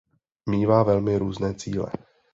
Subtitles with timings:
[0.49, 1.91] Mívá velmi různé cíle.